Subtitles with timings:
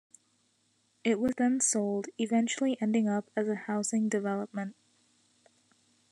[1.03, 4.75] It was then sold, eventually ending up as a housing development.